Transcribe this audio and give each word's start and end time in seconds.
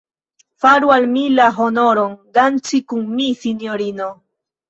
Faru 0.63 0.87
al 0.95 1.03
mi 1.11 1.25
la 1.39 1.49
honoron, 1.65 2.17
danci 2.39 2.81
kun 2.93 3.05
mi, 3.19 3.27
sinjorino. 3.43 4.09